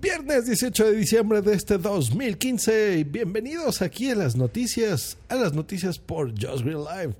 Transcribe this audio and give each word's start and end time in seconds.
Viernes 0.00 0.46
18 0.46 0.86
de 0.86 0.96
diciembre 0.96 1.42
de 1.42 1.52
este 1.54 1.76
2015 1.76 3.00
y 3.00 3.04
bienvenidos 3.04 3.82
aquí 3.82 4.10
a 4.10 4.14
las 4.14 4.34
noticias, 4.34 5.18
a 5.28 5.34
las 5.34 5.52
noticias 5.52 5.98
por 5.98 6.30
Just 6.30 6.64
Real 6.64 6.84
Live. 6.84 7.14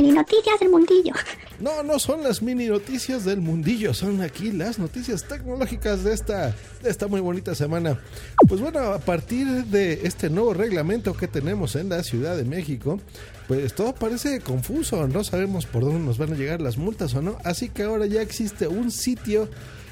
Mini 0.00 0.12
noticias 0.12 0.58
del 0.58 0.70
mundillo. 0.70 1.12
No, 1.60 1.82
no 1.82 1.98
son 1.98 2.22
las 2.22 2.40
mini 2.40 2.68
noticias 2.68 3.26
del 3.26 3.42
mundillo, 3.42 3.92
son 3.92 4.22
aquí 4.22 4.50
las 4.50 4.78
noticias 4.78 5.28
tecnológicas 5.28 6.04
de 6.04 6.14
esta, 6.14 6.56
de 6.82 6.88
esta 6.88 7.06
muy 7.06 7.20
bonita 7.20 7.54
semana. 7.54 8.00
Pues 8.48 8.62
bueno, 8.62 8.80
a 8.80 8.98
partir 8.98 9.46
de 9.66 10.00
este 10.04 10.30
nuevo 10.30 10.54
reglamento 10.54 11.12
que 11.12 11.28
tenemos 11.28 11.76
en 11.76 11.90
la 11.90 12.02
Ciudad 12.02 12.38
de 12.38 12.44
México, 12.44 12.98
pues 13.46 13.74
todo 13.74 13.94
parece 13.94 14.40
confuso, 14.40 15.06
no 15.06 15.22
sabemos 15.22 15.66
por 15.66 15.84
dónde 15.84 16.00
nos 16.00 16.16
van 16.16 16.32
a 16.32 16.36
llegar 16.36 16.62
las 16.62 16.78
multas 16.78 17.14
o 17.14 17.20
no, 17.20 17.36
así 17.44 17.68
que 17.68 17.82
ahora 17.82 18.06
ya 18.06 18.22
existe 18.22 18.68
un 18.68 18.90
sitio 18.90 19.50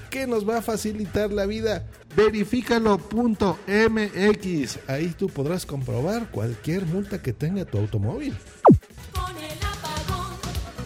que 0.08 0.26
nos 0.26 0.48
va 0.48 0.56
a 0.56 0.62
facilitar 0.62 1.34
la 1.34 1.44
vida. 1.44 1.84
Verifícalo.mx. 2.16 4.78
Ahí 4.88 5.14
tú 5.18 5.28
podrás 5.28 5.66
comprobar 5.66 6.30
cualquier 6.30 6.86
multa 6.86 7.20
que 7.20 7.34
tenga 7.34 7.66
tu 7.66 7.76
automóvil. 7.76 8.34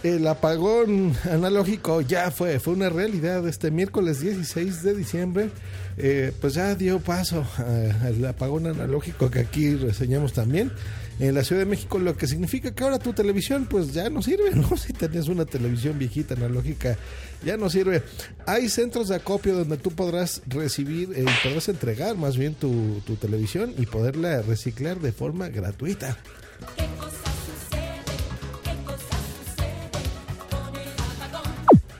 El 0.03 0.27
apagón 0.27 1.13
analógico 1.31 2.01
ya 2.01 2.29
fue, 2.29 2.59
fue 2.59 2.73
una 2.73 2.89
realidad 2.89 3.47
este 3.47 3.71
miércoles 3.71 4.19
16 4.19 4.83
de 4.83 4.95
diciembre. 4.95 5.49
eh, 5.97 6.33
pues 6.41 6.55
ya 6.55 6.73
dio 6.75 6.99
paso 6.99 7.45
a- 7.59 8.07
al 8.07 8.25
apagón 8.25 8.65
analógico 8.65 9.29
que 9.29 9.39
aquí 9.41 9.75
reseñamos 9.75 10.33
también 10.33 10.71
en 11.19 11.35
la 11.35 11.43
Ciudad 11.43 11.61
de 11.61 11.67
México, 11.67 11.99
lo 11.99 12.17
que 12.17 12.25
significa 12.25 12.73
que 12.73 12.83
ahora 12.83 12.97
tu 12.97 13.13
televisión 13.13 13.67
pues 13.69 13.93
ya 13.93 14.09
no 14.09 14.23
sirve, 14.23 14.49
¿no? 14.55 14.75
Si 14.75 14.91
tenías 14.91 15.27
una 15.27 15.45
televisión 15.45 15.99
viejita 15.99 16.33
analógica, 16.33 16.97
ya 17.45 17.55
no 17.57 17.69
sirve. 17.69 18.01
Hay 18.47 18.69
centros 18.69 19.07
de 19.09 19.15
acopio 19.17 19.53
donde 19.55 19.77
tú 19.77 19.91
podrás 19.91 20.41
recibir 20.47 21.11
eh, 21.15 21.25
podrás 21.43 21.69
entregar 21.69 22.17
más 22.17 22.35
bien 22.37 22.55
tu, 22.55 22.99
tu 23.05 23.15
televisión 23.15 23.73
y 23.77 23.85
poderla 23.85 24.41
reciclar 24.41 24.99
de 24.99 25.11
forma 25.11 25.47
gratuita. 25.49 26.17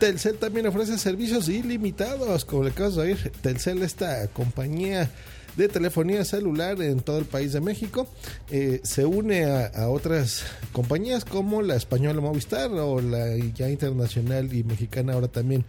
Telcel 0.03 0.37
también 0.37 0.67
ofrece 0.67 0.97
servicios 0.97 1.47
ilimitados, 1.47 2.43
como 2.43 2.65
le 2.65 2.71
acabas 2.71 2.95
de 2.95 3.01
oír. 3.03 3.31
Telcel, 3.39 3.81
esta 3.83 4.27
compañía 4.27 5.09
de 5.57 5.67
telefonía 5.69 6.25
celular 6.25 6.81
en 6.81 6.99
todo 7.01 7.19
el 7.19 7.25
país 7.25 7.53
de 7.53 7.61
México, 7.61 8.07
eh, 8.49 8.79
se 8.83 9.05
une 9.05 9.45
a, 9.45 9.89
otras 9.89 10.43
compañías 10.71 11.25
como 11.25 11.61
la 11.61 11.75
española 11.75 12.21
Movistar 12.21 12.71
o 12.71 13.01
la 13.01 13.37
ya 13.53 13.69
internacional 13.69 14.53
y 14.53 14.63
mexicana 14.63 15.13
ahora 15.13 15.27
también 15.27 15.65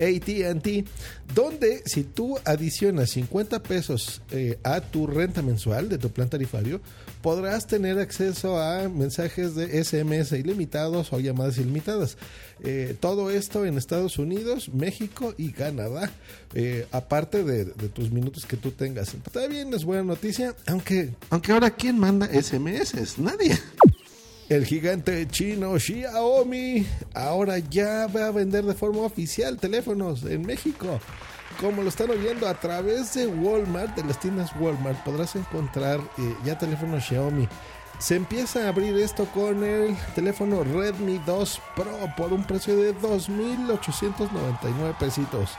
ATT, 0.00 0.86
donde 1.34 1.82
si 1.86 2.02
tú 2.02 2.38
adicionas 2.44 3.10
50 3.10 3.62
pesos 3.62 4.22
eh, 4.30 4.58
a 4.62 4.80
tu 4.80 5.06
renta 5.06 5.42
mensual 5.42 5.88
de 5.88 5.98
tu 5.98 6.10
plan 6.10 6.28
tarifario, 6.28 6.80
podrás 7.22 7.66
tener 7.66 7.98
acceso 7.98 8.60
a 8.60 8.88
mensajes 8.88 9.54
de 9.54 9.82
SMS 9.82 10.32
ilimitados 10.32 11.12
o 11.12 11.20
llamadas 11.20 11.58
ilimitadas. 11.58 12.18
Eh, 12.62 12.96
todo 12.98 13.30
esto 13.30 13.64
en 13.64 13.78
Estados 13.78 14.18
Unidos, 14.18 14.68
México 14.68 15.34
y 15.38 15.52
Canadá. 15.52 16.10
Aparte 16.92 17.42
de 17.42 17.64
tus 17.88 18.10
minutos 18.10 18.46
que 18.46 18.56
tú 18.56 18.70
tengas. 18.70 19.14
Está 19.26 19.46
bien, 19.48 19.74
es 19.74 19.84
buena 19.84 20.04
noticia. 20.04 20.54
Aunque, 20.66 21.14
aunque 21.30 21.52
ahora, 21.52 21.70
¿quién 21.70 21.98
manda 21.98 22.26
SMS? 22.26 23.18
Nadie. 23.18 23.58
El 24.48 24.64
gigante 24.66 25.26
chino 25.26 25.78
Xiaomi 25.78 26.86
ahora 27.14 27.58
ya 27.58 28.06
va 28.06 28.26
a 28.26 28.30
vender 28.30 28.64
de 28.64 28.74
forma 28.74 29.00
oficial 29.00 29.58
teléfonos 29.58 30.22
en 30.24 30.42
México. 30.42 31.00
Como 31.60 31.82
lo 31.82 31.88
están 31.88 32.10
oyendo 32.10 32.46
a 32.46 32.54
través 32.54 33.14
de 33.14 33.26
Walmart, 33.26 33.96
de 33.96 34.04
las 34.04 34.20
tiendas 34.20 34.50
Walmart, 34.60 35.02
podrás 35.02 35.34
encontrar 35.34 35.98
eh, 36.18 36.36
ya 36.44 36.58
teléfonos 36.58 37.04
Xiaomi. 37.04 37.48
Se 37.98 38.16
empieza 38.16 38.64
a 38.64 38.68
abrir 38.68 38.96
esto 38.98 39.24
con 39.26 39.64
el 39.64 39.96
teléfono 40.14 40.62
Redmi 40.62 41.18
2 41.24 41.62
Pro 41.74 41.98
por 42.16 42.32
un 42.32 42.44
precio 42.44 42.76
de 42.76 42.94
2.899 42.94 44.98
pesitos. 44.98 45.52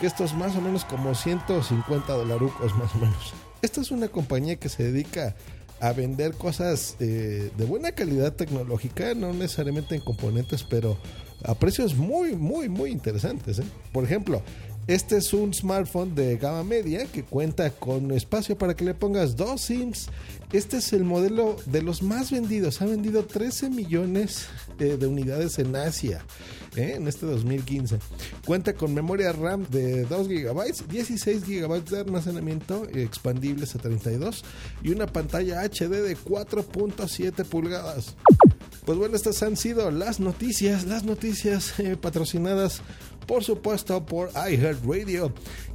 Que 0.00 0.06
esto 0.06 0.24
es 0.24 0.34
más 0.34 0.54
o 0.56 0.60
menos 0.60 0.84
como 0.84 1.14
150 1.14 2.12
dolarucos 2.12 2.74
más 2.76 2.94
o 2.94 2.98
menos. 2.98 3.34
Esta 3.62 3.80
es 3.80 3.90
una 3.90 4.08
compañía 4.08 4.56
que 4.56 4.68
se 4.68 4.84
dedica 4.84 5.34
a 5.80 5.92
vender 5.92 6.34
cosas 6.34 6.96
eh, 7.00 7.50
de 7.56 7.64
buena 7.64 7.92
calidad 7.92 8.32
tecnológica, 8.32 9.14
no 9.14 9.32
necesariamente 9.32 9.94
en 9.94 10.00
componentes, 10.00 10.64
pero 10.64 10.96
a 11.44 11.54
precios 11.54 11.94
muy, 11.94 12.34
muy, 12.34 12.68
muy 12.68 12.90
interesantes. 12.90 13.58
¿eh? 13.58 13.64
Por 13.92 14.04
ejemplo, 14.04 14.42
este 14.86 15.16
es 15.16 15.32
un 15.32 15.52
smartphone 15.52 16.14
de 16.14 16.36
gama 16.36 16.62
media 16.62 17.06
que 17.06 17.24
cuenta 17.24 17.70
con 17.70 18.12
espacio 18.12 18.56
para 18.56 18.74
que 18.74 18.84
le 18.84 18.94
pongas 18.94 19.34
dos 19.34 19.62
SIMs. 19.62 20.08
Este 20.52 20.76
es 20.76 20.92
el 20.92 21.02
modelo 21.02 21.56
de 21.66 21.82
los 21.82 22.02
más 22.02 22.30
vendidos. 22.30 22.80
Ha 22.80 22.86
vendido 22.86 23.24
13 23.24 23.68
millones 23.70 24.46
eh, 24.78 24.96
de 24.96 25.06
unidades 25.08 25.58
en 25.58 25.74
Asia 25.74 26.24
¿eh? 26.76 26.94
en 26.96 27.08
este 27.08 27.26
2015. 27.26 27.98
Cuenta 28.44 28.74
con 28.74 28.94
memoria 28.94 29.32
RAM 29.32 29.66
de 29.70 30.04
2 30.04 30.28
GB, 30.28 30.88
16 30.88 31.44
GB 31.44 31.84
de 31.84 32.00
almacenamiento 32.00 32.86
expandibles 32.94 33.74
a 33.74 33.78
32 33.80 34.44
y 34.84 34.90
una 34.90 35.06
pantalla 35.06 35.62
HD 35.64 36.02
de 36.02 36.16
4.7 36.16 37.44
pulgadas. 37.44 38.14
Pues 38.84 38.98
bueno, 38.98 39.16
estas 39.16 39.42
han 39.42 39.56
sido 39.56 39.90
las 39.90 40.20
noticias, 40.20 40.84
las 40.84 41.02
noticias 41.02 41.80
eh, 41.80 41.96
patrocinadas 41.96 42.82
por 43.26 43.44
supuesto 43.44 44.04
por 44.04 44.30
iHeartRadio 44.30 45.32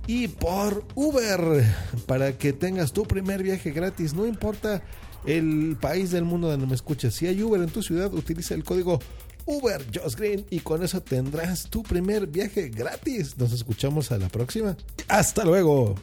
y 0.08 0.28
por 0.28 0.84
Uber 0.96 1.64
para 2.06 2.38
que 2.38 2.54
tengas 2.54 2.94
tu 2.94 3.04
primer 3.04 3.44
viaje 3.44 3.72
gratis, 3.72 4.14
no 4.14 4.26
importa 4.26 4.84
el 5.26 5.78
país 5.80 6.12
del 6.12 6.26
mundo 6.26 6.50
donde 6.50 6.66
me 6.66 6.76
escuches. 6.76 7.14
Si 7.14 7.28
hay 7.28 7.42
Uber 7.42 7.62
en 7.62 7.70
tu 7.70 7.84
ciudad, 7.84 8.14
utiliza 8.14 8.56
el 8.56 8.64
código 8.64 9.00
Uber 9.46 9.86
Just 9.94 10.18
Green 10.18 10.46
y 10.50 10.60
con 10.60 10.84
eso 10.84 11.02
tendrás 11.02 11.70
tu 11.70 11.84
primer 11.84 12.28
viaje 12.28 12.70
gratis. 12.70 13.38
Nos 13.38 13.52
escuchamos 13.52 14.12
a 14.12 14.18
la 14.18 14.30
próxima. 14.30 14.76
Hasta 15.08 15.44
luego. 15.46 15.96